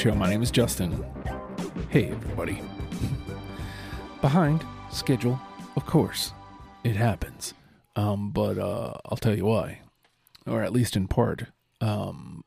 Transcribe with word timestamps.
Show. 0.00 0.14
My 0.14 0.30
name 0.30 0.42
is 0.42 0.50
Justin. 0.50 1.04
Hey, 1.90 2.06
everybody. 2.06 2.62
Behind 4.22 4.64
schedule, 4.90 5.38
of 5.76 5.84
course. 5.84 6.32
It 6.84 6.96
happens. 6.96 7.52
Um, 7.96 8.30
but 8.30 8.56
uh, 8.56 8.94
I'll 9.04 9.18
tell 9.18 9.36
you 9.36 9.44
why. 9.44 9.82
Or 10.46 10.62
at 10.62 10.72
least 10.72 10.96
in 10.96 11.06
part. 11.06 11.48
Um, 11.82 12.44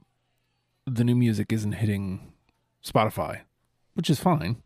the 0.87 1.03
new 1.03 1.15
music 1.15 1.53
isn't 1.53 1.73
hitting 1.73 2.33
Spotify, 2.83 3.41
which 3.93 4.09
is 4.09 4.19
fine. 4.19 4.63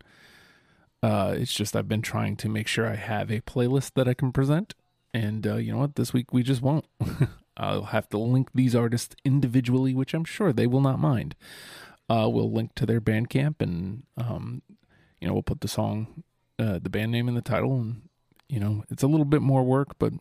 Uh, 1.02 1.34
it's 1.36 1.52
just 1.52 1.76
I've 1.76 1.88
been 1.88 2.00
trying 2.00 2.36
to 2.36 2.48
make 2.48 2.68
sure 2.68 2.86
I 2.86 2.96
have 2.96 3.30
a 3.30 3.42
playlist 3.42 3.92
that 3.96 4.08
I 4.08 4.14
can 4.14 4.32
present. 4.32 4.74
And 5.12 5.46
uh, 5.46 5.56
you 5.56 5.72
know 5.72 5.78
what? 5.80 5.96
This 5.96 6.14
week 6.14 6.32
we 6.32 6.42
just 6.42 6.62
won't. 6.62 6.86
I'll 7.58 7.86
have 7.86 8.08
to 8.10 8.18
link 8.18 8.48
these 8.54 8.74
artists 8.74 9.14
individually, 9.26 9.92
which 9.92 10.14
I'm 10.14 10.24
sure 10.24 10.54
they 10.54 10.66
will 10.66 10.80
not 10.80 10.98
mind. 10.98 11.34
Uh, 12.08 12.28
we'll 12.28 12.50
link 12.50 12.74
to 12.74 12.86
their 12.86 13.00
Bandcamp, 13.00 13.60
and 13.60 14.04
um, 14.16 14.62
you 15.20 15.28
know 15.28 15.34
we'll 15.34 15.42
put 15.42 15.60
the 15.60 15.68
song, 15.68 16.22
uh, 16.58 16.78
the 16.82 16.90
band 16.90 17.12
name 17.12 17.28
in 17.28 17.34
the 17.34 17.42
title, 17.42 17.74
and 17.76 18.02
you 18.48 18.58
know 18.58 18.84
it's 18.90 19.02
a 19.02 19.06
little 19.06 19.26
bit 19.26 19.42
more 19.42 19.62
work, 19.62 19.98
but 19.98 20.12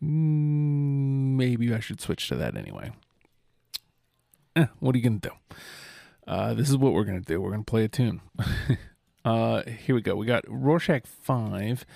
maybe 0.00 1.74
I 1.74 1.80
should 1.80 2.00
switch 2.00 2.28
to 2.28 2.36
that 2.36 2.56
anyway. 2.56 2.92
Eh, 4.56 4.66
what 4.80 4.94
are 4.94 4.98
you 4.98 5.04
gonna 5.04 5.18
do? 5.18 5.30
Uh, 6.26 6.54
this 6.54 6.68
is 6.68 6.76
what 6.76 6.92
we're 6.92 7.04
gonna 7.04 7.20
do. 7.20 7.40
We're 7.40 7.52
gonna 7.52 7.64
play 7.64 7.84
a 7.84 7.88
tune. 7.88 8.20
uh, 9.24 9.62
here 9.62 9.94
we 9.94 10.02
go. 10.02 10.14
We 10.14 10.26
got 10.26 10.44
Rorschach 10.46 11.06
Five, 11.06 11.86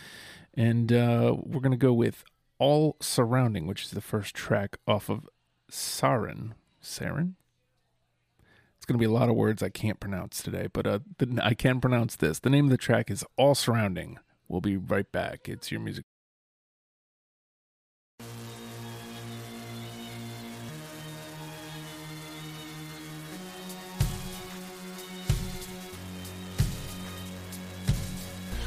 and 0.55 0.93
uh, 0.93 1.37
we're 1.39 1.61
gonna 1.61 1.77
go 1.77 1.93
with 1.93 2.25
All 2.59 2.97
Surrounding, 3.01 3.67
which 3.67 3.85
is 3.85 3.91
the 3.91 4.01
first 4.01 4.35
track 4.35 4.79
off 4.89 5.11
of 5.11 5.29
Sarin. 5.71 6.53
Sarin. 6.83 7.35
It's 8.87 8.93
gonna 8.93 9.01
be 9.01 9.05
a 9.05 9.11
lot 9.11 9.29
of 9.29 9.35
words 9.35 9.65
I 9.65 9.69
can't 9.69 9.99
pronounce 9.99 10.41
today, 10.41 10.69
but 10.73 10.87
uh, 10.87 11.01
the, 11.19 11.41
I 11.43 11.55
can 11.55 11.81
pronounce 11.81 12.15
this. 12.15 12.39
The 12.39 12.51
name 12.51 12.67
of 12.67 12.71
the 12.71 12.77
track 12.77 13.11
is 13.11 13.25
All 13.37 13.57
Surrounding. 13.57 14.21
We'll 14.47 14.61
be 14.61 14.77
right 14.77 15.11
back. 15.11 15.49
It's 15.49 15.73
your 15.73 15.81
music. 15.81 16.05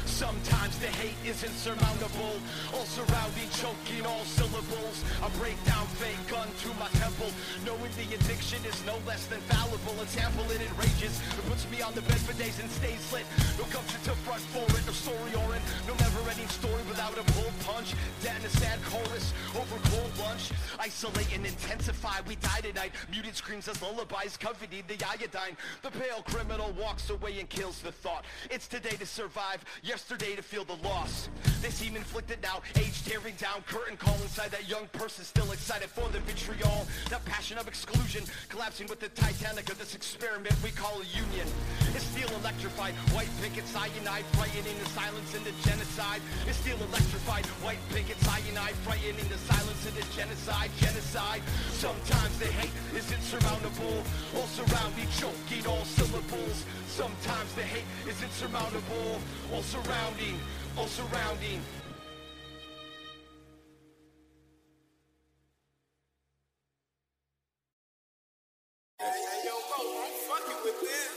Sometimes 0.04 0.59
the 0.80 0.88
hate 0.96 1.20
is 1.28 1.44
insurmountable. 1.44 2.40
All 2.72 2.88
surrounding, 2.88 3.48
choking 3.60 4.04
all 4.08 4.24
syllables. 4.24 5.04
I 5.20 5.28
break 5.36 5.60
down 5.68 5.84
fake 6.00 6.16
gun 6.32 6.48
to 6.48 6.68
my 6.80 6.88
temple. 6.96 7.28
Knowing 7.68 7.92
the 8.00 8.08
addiction 8.16 8.64
is 8.64 8.80
no 8.88 8.96
less 9.04 9.28
than 9.28 9.40
fallible. 9.52 10.00
It's 10.00 10.16
ample 10.16 10.48
it 10.48 10.64
rages. 10.80 11.20
It 11.36 11.44
puts 11.52 11.68
me 11.68 11.84
on 11.84 11.92
the 11.92 12.00
bed 12.08 12.20
for 12.24 12.32
days 12.40 12.56
and 12.58 12.68
stays 12.80 13.04
lit. 13.12 13.28
No 13.60 13.68
gumption 13.68 14.00
to 14.08 14.16
front 14.24 14.40
for 14.56 14.64
it, 14.72 14.82
no 14.88 14.96
story 14.96 15.32
or 15.36 15.52
it 15.52 15.62
No 15.84 15.92
never-ending 16.00 16.48
story 16.48 16.80
without 16.88 17.12
a 17.12 17.24
pull 17.36 17.52
punch. 17.68 17.92
Dead 18.24 18.39
in 18.40 18.46
a 18.46 18.50
sad 18.50 18.78
chorus 18.84 19.34
over 19.54 19.76
cold 19.90 20.10
lunch 20.18 20.50
Isolate 20.78 21.34
and 21.34 21.44
intensify, 21.44 22.20
we 22.26 22.36
die 22.36 22.60
tonight 22.62 22.92
Muted 23.10 23.36
screams 23.36 23.68
as 23.68 23.80
lullabies, 23.82 24.36
coveting 24.38 24.82
the 24.88 24.96
iodine. 25.04 25.56
The 25.82 25.90
pale 25.90 26.22
criminal 26.22 26.72
walks 26.72 27.10
away 27.10 27.38
and 27.38 27.48
kills 27.48 27.80
the 27.80 27.92
thought. 27.92 28.24
It's 28.50 28.66
today 28.66 28.96
to 28.96 29.04
survive, 29.04 29.64
yesterday 29.82 30.36
to 30.36 30.42
feel 30.42 30.64
the 30.64 30.76
loss. 30.76 31.28
They 31.60 31.68
seem 31.68 31.96
inflicted 31.96 32.38
now, 32.42 32.62
age 32.76 33.04
tearing 33.04 33.34
down. 33.36 33.62
Curtain 33.66 33.98
call 33.98 34.14
inside 34.22 34.50
that 34.52 34.68
young 34.68 34.86
person 34.92 35.24
still 35.24 35.52
excited 35.52 35.90
for 35.90 36.08
the 36.08 36.20
vitriol. 36.20 36.86
That 37.10 37.24
passion 37.26 37.58
of 37.58 37.68
exclusion, 37.68 38.24
collapsing 38.48 38.86
with 38.86 39.00
the 39.00 39.08
Titanic 39.10 39.68
of 39.70 39.78
this 39.78 39.94
experiment 39.94 40.54
we 40.64 40.70
call 40.70 41.00
a 41.00 41.04
union. 41.04 41.46
It's 41.94 42.04
steel 42.04 42.30
electrified, 42.40 42.94
white 43.12 43.28
picket 43.42 43.66
cyanide 43.66 44.24
Frightening 44.32 44.78
the 44.78 44.88
silence 44.90 45.34
the 45.44 45.52
genocide. 45.68 46.22
It's 46.46 46.58
steel 46.58 46.76
electrified, 46.76 47.44
white 47.64 47.80
picket 47.92 48.16
cyanide 48.30 48.76
Frightening 48.86 49.28
the 49.28 49.38
silence 49.50 49.86
and 49.86 49.96
the 49.96 50.06
genocide, 50.14 50.70
genocide 50.78 51.42
Sometimes 51.72 52.38
the 52.38 52.46
hate 52.46 52.72
is 52.94 53.10
insurmountable 53.12 54.02
All 54.36 54.46
surrounding, 54.46 55.08
choking 55.18 55.66
all 55.66 55.84
syllables 55.84 56.64
Sometimes 56.86 57.50
the 57.54 57.62
hate 57.62 57.88
is 58.08 58.22
insurmountable 58.22 59.20
All 59.52 59.62
surrounding, 59.62 60.38
all 60.76 60.86
surrounding 60.86 61.60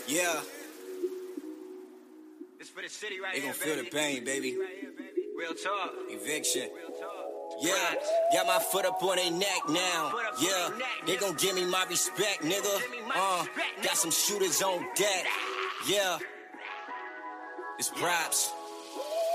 Yeah, 0.08 0.42
It's 2.60 2.70
for 2.70 2.82
the 2.82 2.90
city 2.90 3.20
right 3.20 3.34
they 3.34 3.42
here, 3.42 3.52
gon' 3.52 3.60
feel 3.60 3.78
the 3.78 3.90
pain, 3.90 4.24
baby. 4.24 4.56
Right 4.56 4.70
here, 4.80 4.92
baby. 4.92 5.28
Real 5.36 5.54
talk. 5.54 5.92
Eviction. 6.10 6.70
Real. 6.76 6.93
Yeah, 7.62 7.96
got 8.34 8.48
my 8.48 8.60
foot 8.60 8.86
up 8.86 9.02
on 9.04 9.16
their 9.16 9.32
neck 9.32 9.62
now. 9.70 10.10
Foot 10.10 10.26
up 10.26 10.34
on 10.34 10.44
Yeah, 10.44 10.70
they 11.06 11.16
gon' 11.18 11.36
give 11.36 11.56
me 11.56 11.66
my 11.66 11.86
respect, 11.90 12.42
nigga. 12.42 12.82
Uh, 13.16 13.46
got 13.84 13.96
some 13.98 14.12
shooters 14.12 14.62
on 14.62 14.86
deck. 14.96 15.26
Yeah, 15.88 16.18
it's 17.80 17.90
props. 17.90 18.52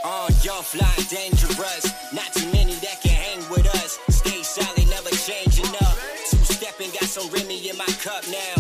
Uh, 0.04 0.30
young, 0.42 0.62
fly, 0.62 0.94
dangerous. 1.10 2.12
Not 2.12 2.32
too 2.32 2.46
many 2.52 2.74
that 2.74 3.00
can 3.02 3.14
hang 3.14 3.50
with 3.50 3.66
us. 3.82 3.98
Stay 4.10 4.42
solid, 4.42 4.88
never 4.88 5.10
changing 5.10 5.74
up. 5.82 5.96
Two 6.30 6.36
stepping, 6.44 6.90
got 6.90 7.04
some 7.04 7.28
Remy 7.32 7.68
in 7.68 7.76
my 7.76 7.86
cup 8.02 8.22
now. 8.28 8.57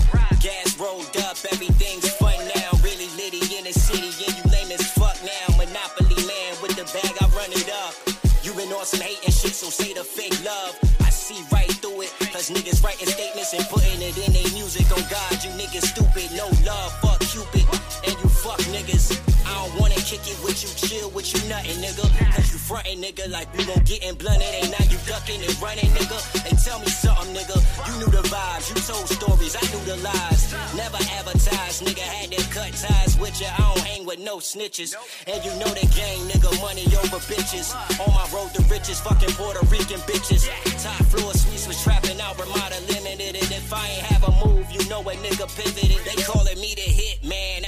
On 8.78 8.86
some 8.86 9.00
hating 9.02 9.34
shit, 9.34 9.50
so 9.50 9.66
say 9.70 9.92
the 9.92 10.04
fake 10.04 10.38
love. 10.46 10.78
I 11.02 11.10
see 11.10 11.42
right 11.50 11.66
through 11.82 12.06
it. 12.06 12.14
Cause 12.30 12.50
niggas 12.50 12.78
writing 12.84 13.10
statements 13.10 13.52
and 13.52 13.66
putting 13.66 13.98
it 13.98 14.14
in 14.14 14.30
their 14.30 14.50
music. 14.54 14.86
Oh 14.94 15.02
God, 15.10 15.34
you 15.42 15.50
niggas 15.58 15.90
stupid. 15.90 16.30
No 16.38 16.46
love, 16.62 16.94
fuck 17.02 17.18
Cupid. 17.26 17.66
And 18.06 18.14
you 18.22 18.28
fuck 18.30 18.62
niggas. 18.70 19.18
I 19.44 19.52
don't 19.58 19.74
wanna 19.80 19.98
kick 19.98 20.22
it 20.30 20.38
with 20.46 20.62
you, 20.62 20.70
chill 20.78 21.10
with 21.10 21.26
you, 21.34 21.42
nothing, 21.50 21.82
nigga. 21.82 22.06
Cause 22.34 22.52
you 22.54 22.58
frontin', 22.58 23.02
nigga, 23.02 23.28
like 23.28 23.50
we 23.56 23.66
gon' 23.66 23.82
get 23.82 24.04
in 24.06 24.14
blunted. 24.14 24.46
Ain't 24.46 24.70
now 24.70 24.86
you 24.86 24.98
ducking 25.10 25.42
and 25.42 25.54
running, 25.60 25.90
nigga. 25.98 26.18
And 26.46 26.54
tell 26.62 26.78
me 26.78 26.86
something, 26.86 27.34
nigga. 27.34 27.58
You 27.82 27.92
knew 27.98 28.10
the 28.14 28.22
vibes, 28.30 28.70
you 28.70 28.78
told 28.86 29.10
stories, 29.10 29.58
I 29.58 29.64
knew 29.74 29.82
the 29.90 29.96
lies. 30.06 30.54
Never 30.78 31.02
nigga. 31.82 32.00
Had 32.00 32.32
to 32.32 32.42
cut 32.50 32.72
ties 32.72 33.18
with 33.18 33.40
you. 33.40 33.46
I 33.46 33.58
don't 33.58 33.84
hang 33.86 34.06
with 34.06 34.18
no 34.18 34.38
snitches. 34.38 34.94
And 35.26 35.44
you 35.44 35.50
know 35.60 35.70
the 35.72 35.86
game, 35.94 36.26
nigga. 36.28 36.50
Money 36.60 36.86
over 37.02 37.20
bitches. 37.30 37.74
On 38.00 38.12
my 38.14 38.26
road 38.34 38.52
to 38.54 38.62
riches, 38.72 39.00
fucking 39.00 39.30
Puerto 39.38 39.64
Rican 39.66 40.00
bitches. 40.08 40.48
Top 40.82 41.04
floor 41.06 41.32
suites 41.34 41.66
was 41.66 41.82
trapping 41.82 42.20
out, 42.20 42.38
Ramada 42.38 42.80
limited. 42.88 43.36
And 43.36 43.50
if 43.52 43.72
I 43.72 43.86
ain't 43.86 44.06
have 44.06 44.24
a 44.24 44.32
move, 44.44 44.66
you 44.70 44.88
know 44.88 45.00
a 45.02 45.14
nigga 45.14 45.46
pivoted. 45.56 46.00
They 46.04 46.22
calling 46.22 46.58
me 46.60 46.74
the 46.74 46.88
hit 46.88 47.24
man. 47.24 47.67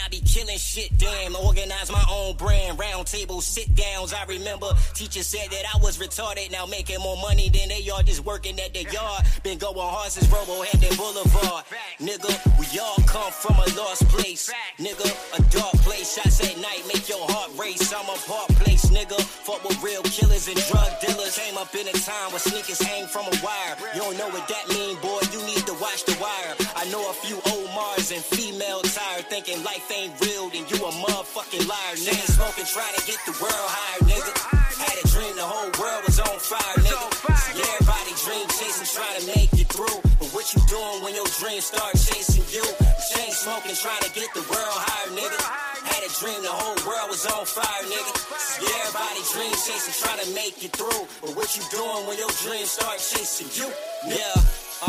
Killing 0.51 0.59
shit, 0.59 0.99
damn. 0.99 1.37
Organize 1.37 1.93
my 1.93 2.05
own 2.11 2.35
brand. 2.35 2.79
Round 2.79 3.07
table 3.07 3.41
sit 3.41 3.73
downs. 3.77 4.13
I 4.13 4.25
remember 4.25 4.67
teachers 4.95 5.29
said 5.29 5.49
that 5.51 5.63
I 5.73 5.79
was 5.79 5.99
retarded. 5.99 6.51
Now 6.51 6.67
making 6.67 6.99
more 7.01 7.17
money 7.19 7.49
than 7.49 7.69
they 7.69 7.89
all 7.89 8.03
just 8.03 8.25
working 8.25 8.59
at 8.59 8.75
the 8.75 8.83
yard. 8.91 9.25
Been 9.45 9.59
going 9.59 9.79
hard 9.79 10.11
since 10.11 10.27
Robo 10.27 10.63
had 10.63 10.81
that 10.81 10.97
boulevard. 10.97 11.65
Nigga, 12.01 12.35
we 12.59 12.67
all 12.81 12.99
come 13.07 13.31
from 13.31 13.57
a 13.57 13.67
lost 13.79 14.09
place. 14.09 14.51
Nigga, 14.79 15.07
a 15.39 15.43
dark 15.55 15.75
place. 15.87 16.17
Shots 16.17 16.43
at 16.43 16.59
night 16.59 16.83
make 16.93 17.09
your 17.09 17.23
heart 17.31 17.51
race. 17.57 17.93
I'm 17.95 18.11
a 18.11 18.19
park 18.27 18.49
place, 18.59 18.87
nigga. 18.87 19.21
Fuck 19.21 19.63
with 19.63 19.81
real 19.83 20.03
killers 20.03 20.49
and 20.49 20.59
drug 20.67 20.91
dealers. 21.01 21.39
Came 21.39 21.59
up 21.59 21.73
in 21.75 21.87
a 21.87 21.93
time 21.93 22.31
where 22.35 22.43
sneakers 22.43 22.83
hang 22.83 23.07
from 23.07 23.27
a 23.27 23.37
wire. 23.39 23.77
You 23.95 24.01
don't 24.01 24.19
know 24.19 24.29
what 24.31 24.49
that 24.49 24.67
mean, 24.69 24.99
boy. 24.99 25.23
You 25.31 25.47
need 25.47 25.63
to 25.71 25.75
watch 25.79 26.05
the 26.07 26.19
wire. 26.19 26.59
Know 26.91 27.07
a 27.07 27.15
few 27.15 27.39
old 27.55 27.71
Mars 27.71 28.11
and 28.11 28.19
female 28.19 28.83
tired 28.83 29.31
thinking 29.31 29.63
life 29.63 29.87
ain't 29.95 30.11
real. 30.19 30.51
Then 30.51 30.67
you 30.67 30.75
a 30.83 30.91
motherfucking 30.91 31.63
liar, 31.71 31.95
nigga. 32.03 32.27
Smoking, 32.35 32.67
trying 32.67 32.99
to 32.99 33.03
get 33.07 33.15
the 33.31 33.35
world 33.39 33.69
higher, 33.71 34.03
nigga. 34.11 34.35
Had 34.75 34.99
a 34.99 35.07
dream 35.07 35.31
the 35.39 35.47
whole 35.47 35.71
world 35.79 36.03
was 36.03 36.19
on 36.19 36.35
fire, 36.43 36.79
nigga. 36.83 37.07
See, 37.47 37.63
everybody 37.63 38.11
dream 38.27 38.43
chasing, 38.59 38.91
trying 38.91 39.23
to 39.23 39.25
make 39.39 39.55
it 39.55 39.71
through. 39.71 40.03
But 40.19 40.35
what 40.35 40.51
you 40.51 40.59
doing 40.67 40.99
when 41.07 41.15
your 41.15 41.31
dreams 41.39 41.71
start 41.71 41.95
chasing 41.95 42.43
you? 42.51 42.67
Chain 43.15 43.31
smoking, 43.39 43.79
trying 43.79 44.03
to 44.03 44.11
get 44.11 44.27
the 44.35 44.43
world 44.51 44.79
higher, 44.83 45.15
nigga. 45.15 45.39
Had 45.87 46.03
a 46.03 46.11
dream 46.19 46.43
the 46.43 46.51
whole 46.51 46.75
world 46.91 47.07
was 47.07 47.23
on 47.31 47.47
fire, 47.47 47.87
nigga. 47.87 48.13
See, 48.35 48.67
everybody 48.67 49.23
dream 49.31 49.55
chasing, 49.63 49.95
trying 49.95 50.27
to 50.27 50.29
make 50.35 50.59
it 50.59 50.75
through. 50.75 51.07
But 51.23 51.39
what 51.39 51.55
you 51.55 51.63
doing 51.71 52.11
when 52.11 52.19
your 52.19 52.35
dreams 52.43 52.75
start 52.75 52.99
chasing 52.99 53.47
you? 53.55 53.71
Yeah, 54.11 54.35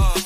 uh, 0.02 0.18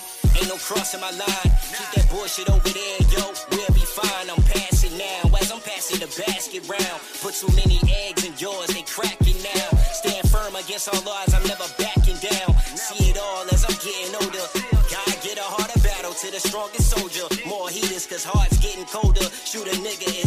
ain't 0.46 0.54
no 0.54 0.58
crossing 0.62 1.02
my 1.02 1.12
line. 1.12 1.50
Keep 1.74 1.90
that 1.96 2.08
bullshit 2.10 2.50
over 2.50 2.70
there, 2.70 3.00
yo. 3.10 3.34
We'll 3.52 3.74
be 3.74 3.86
fine. 3.86 4.30
I'm 4.30 4.42
passing 4.44 4.98
now. 4.98 5.34
As 5.42 5.52
I'm 5.52 5.60
passing 5.62 6.00
the 6.00 6.10
basket 6.22 6.64
round. 6.70 7.00
Put 7.22 7.34
too 7.34 7.50
many 7.56 7.80
eggs 8.06 8.24
in 8.26 8.34
yours, 8.38 8.68
they 8.68 8.84
cracking 8.84 9.42
now. 9.42 9.70
Stand 9.94 10.30
firm 10.30 10.56
against 10.56 10.90
all 10.90 11.02
odds, 11.10 11.34
I'm 11.34 11.44
never 11.44 11.68
backing 11.78 12.18
down. 12.22 12.54
See 12.78 13.10
it 13.10 13.18
all 13.18 13.46
as 13.52 13.66
I'm 13.66 13.78
getting 13.82 14.16
older. 14.16 14.46
Gotta 14.90 15.18
get 15.26 15.38
a 15.38 15.48
harder 15.48 15.80
battle 15.82 16.14
to 16.14 16.32
the 16.32 16.40
strongest 16.40 16.90
soldier. 16.90 17.26
More 17.48 17.70
heaters, 17.70 18.06
cause 18.06 18.24
hearts 18.24 18.58
getting 18.60 18.86
colder. 18.86 19.28
2020 19.50 20.26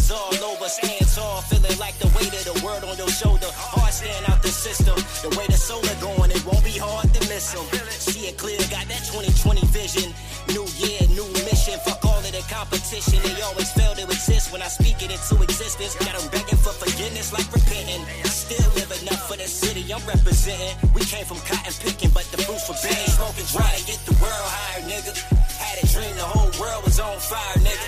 Competition. 12.47 13.19
They 13.25 13.43
always 13.43 13.71
fail 13.73 13.95
to 13.95 14.05
exist 14.05 14.53
when 14.53 14.63
I 14.63 14.69
speak 14.69 15.03
it 15.03 15.11
into 15.11 15.43
existence. 15.43 15.99
Got 15.99 16.15
them 16.15 16.31
begging 16.31 16.61
for 16.61 16.71
forgiveness 16.71 17.33
like 17.33 17.51
repenting. 17.51 18.07
Still 18.31 18.69
living 18.79 19.09
up 19.11 19.19
for 19.27 19.35
the 19.35 19.49
city 19.49 19.83
I'm 19.91 20.05
representing. 20.07 20.77
We 20.95 21.03
came 21.03 21.27
from 21.27 21.43
cotton 21.43 21.75
picking, 21.83 22.11
but 22.15 22.29
the 22.31 22.39
fruits 22.47 22.69
forbidden. 22.69 23.11
Smoking, 23.11 23.49
trying 23.51 23.75
to 23.75 23.85
get 23.91 23.99
the 24.07 24.15
world 24.23 24.49
higher, 24.55 24.87
nigga. 24.87 25.17
Had 25.59 25.83
a 25.83 25.87
dream 25.91 26.15
the 26.15 26.29
whole 26.29 26.53
world 26.63 26.85
was 26.85 27.01
on 27.01 27.19
fire, 27.19 27.59
nigga. 27.59 27.87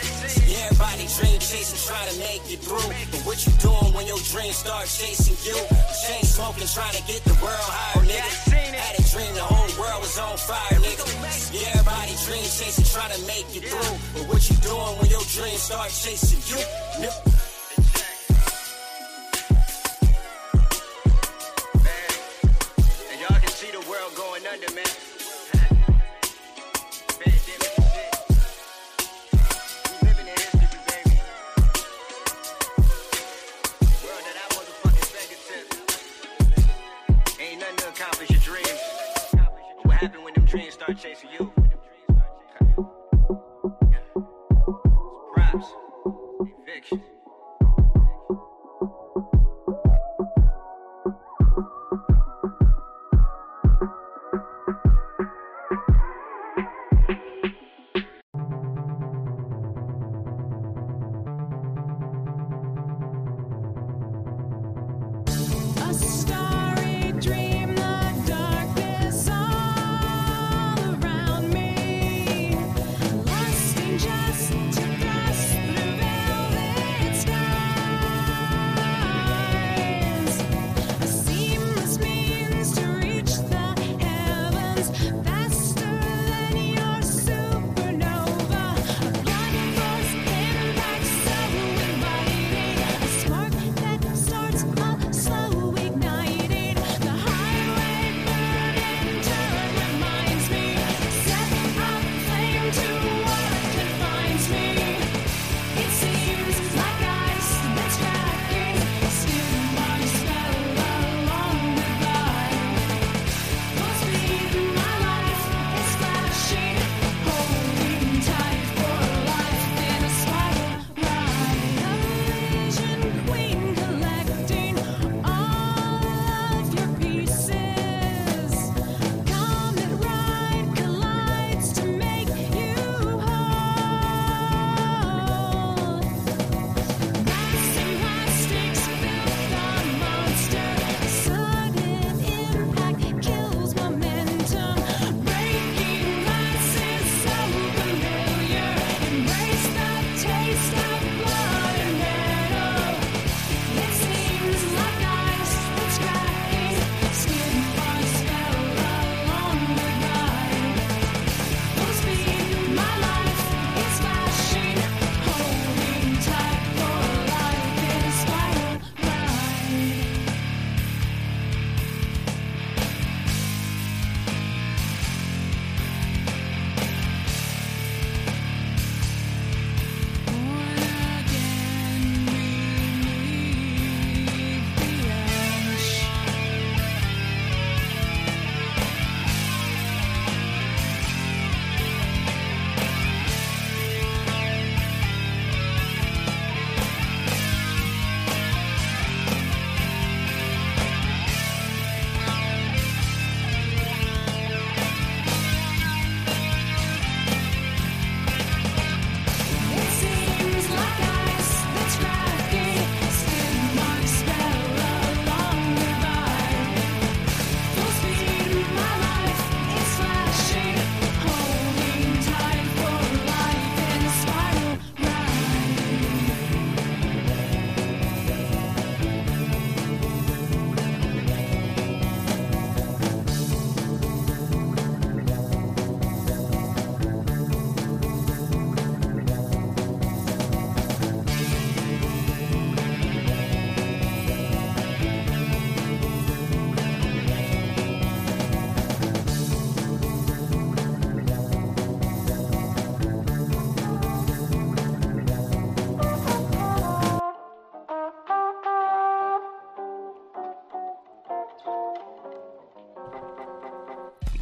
Yeah, 0.50 0.66
everybody 0.72 1.06
dream 1.06 1.38
chasing, 1.38 1.78
trying 1.86 2.10
to 2.10 2.16
make 2.18 2.42
it 2.50 2.58
through. 2.64 2.90
But 3.14 3.22
what 3.22 3.38
you 3.46 3.52
doing 3.62 3.94
when 3.94 4.10
your 4.10 4.18
dreams 4.34 4.56
start 4.56 4.90
chasing 4.90 5.38
you? 5.46 5.54
Chain 6.02 6.26
smoking, 6.26 6.66
trying 6.66 6.96
to 6.96 7.04
get 7.06 7.22
the 7.22 7.36
world 7.38 7.70
higher, 7.70 8.02
nigga. 8.02 8.32
Had 8.74 8.98
a 8.98 9.04
dream 9.06 9.30
the 9.36 9.46
whole 9.46 9.70
world 9.78 10.00
was 10.00 10.18
on 10.18 10.34
fire, 10.34 10.58
nigga. 10.58 10.79
Yeah, 10.79 10.79
everybody 10.79 10.79
dream 12.30 12.42
chasing, 12.44 12.84
trying 12.84 13.10
to 13.10 13.26
make 13.26 13.46
it 13.56 13.64
through. 13.64 13.98
But 14.14 14.28
what 14.30 14.48
you 14.48 14.56
doing 14.58 14.94
when 15.00 15.10
your 15.10 15.24
dreams 15.34 15.62
start 15.62 15.90
chasing 15.90 16.38
you? 16.46 16.62
Nigga. 17.02 17.18
And 23.10 23.20
y'all 23.20 23.40
can 23.40 23.48
see 23.48 23.70
the 23.72 23.84
world 23.90 24.14
going 24.14 24.46
under, 24.46 24.72
man. 24.74 25.09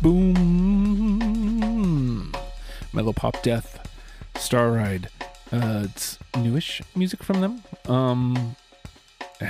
Boom. 0.00 0.32
Mellow 2.92 3.12
Pop 3.12 3.42
Death, 3.42 3.88
Star 4.36 4.70
Ride. 4.70 5.08
Uh, 5.50 5.86
it's 5.88 6.18
newish 6.36 6.80
music 6.94 7.22
from 7.22 7.40
them. 7.40 7.62
Um, 7.86 8.54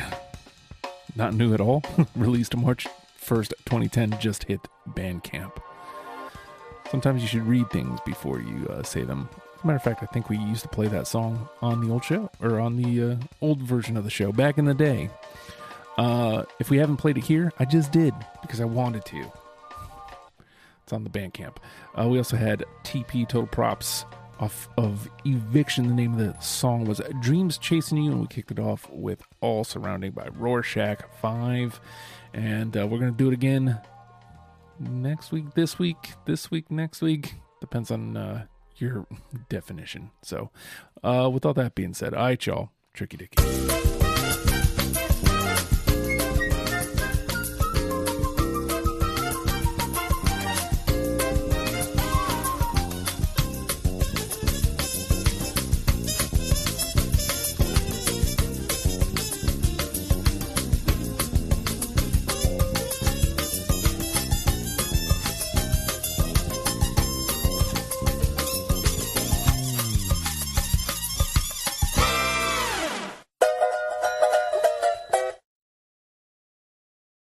not 1.17 1.35
new 1.35 1.53
at 1.53 1.61
all. 1.61 1.83
Released 2.17 2.57
March 2.57 2.87
1st, 3.23 3.53
2010, 3.67 4.19
just 4.21 4.45
hit 4.45 4.61
Bandcamp. 4.89 5.53
Sometimes 6.91 7.21
you 7.21 7.29
should 7.29 7.47
read 7.47 7.69
things 7.71 8.01
before 8.07 8.41
you 8.41 8.67
uh, 8.69 8.83
say 8.83 9.03
them. 9.03 9.29
As 9.57 9.65
a 9.65 9.67
matter 9.67 9.77
of 9.77 9.83
fact, 9.83 10.03
I 10.03 10.07
think 10.07 10.31
we 10.31 10.39
used 10.39 10.63
to 10.63 10.69
play 10.69 10.89
that 10.89 11.07
song 11.07 11.49
on 11.61 11.87
the 11.87 11.93
old 11.93 12.05
show, 12.05 12.31
or 12.41 12.59
on 12.59 12.77
the 12.77 13.03
uh, 13.13 13.17
old 13.43 13.61
version 13.61 13.99
of 13.99 14.05
the 14.05 14.11
show 14.11 14.33
back 14.33 14.57
in 14.57 14.65
the 14.65 14.75
day. 14.75 15.11
Uh, 15.99 16.45
if 16.59 16.71
we 16.71 16.79
haven't 16.79 16.97
played 16.97 17.19
it 17.19 17.25
here, 17.25 17.53
I 17.59 17.65
just 17.65 17.93
did 17.93 18.15
because 18.41 18.61
I 18.61 18.65
wanted 18.65 19.05
to. 19.07 19.31
It's 20.89 20.93
on 20.95 21.05
the 21.05 21.11
Bandcamp. 21.11 21.57
Uh, 21.95 22.09
we 22.09 22.17
also 22.17 22.39
had 22.39 22.65
TP 22.83 23.29
Total 23.29 23.47
Props 23.47 24.07
off 24.41 24.71
of 24.79 25.07
Eviction. 25.27 25.87
The 25.87 25.93
name 25.93 26.15
of 26.15 26.19
the 26.19 26.41
song 26.41 26.87
was 26.87 27.03
Dreams 27.21 27.59
Chasing 27.59 28.03
You, 28.03 28.13
and 28.13 28.23
we 28.23 28.27
kicked 28.27 28.51
it 28.51 28.59
off 28.59 28.89
with 28.89 29.23
All 29.43 29.65
Surrounding 29.65 30.13
by 30.13 30.29
Rorschach 30.29 31.05
5. 31.21 31.79
And 32.33 32.75
uh, 32.75 32.87
we're 32.87 33.01
going 33.01 33.13
to 33.13 33.19
do 33.19 33.29
it 33.29 33.35
again 33.35 33.79
next 34.81 35.31
week, 35.31 35.53
this 35.53 35.79
week, 35.79 36.15
this 36.25 36.51
week, 36.51 36.71
next 36.71 37.03
week. 37.03 37.35
Depends 37.61 37.91
on 37.91 38.17
uh, 38.17 38.47
your 38.77 39.07
definition. 39.51 40.11
So, 40.23 40.49
uh, 41.05 41.29
with 41.31 41.45
all 41.45 41.53
that 41.53 41.75
being 41.75 41.93
said, 41.93 42.15
all 42.15 42.25
right, 42.25 42.47
y'all. 42.47 42.71
Tricky 42.95 43.19
Dicky. 43.19 43.88